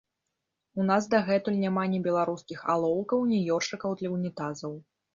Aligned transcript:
У 0.79 0.85
нас 0.91 1.07
дагэтуль 1.11 1.59
няма 1.65 1.83
ні 1.93 2.01
беларускіх 2.09 2.59
алоўкаў, 2.77 3.19
ні 3.35 3.45
ёршыкаў 3.61 3.91
для 4.01 4.09
ўнітазаў. 4.19 4.73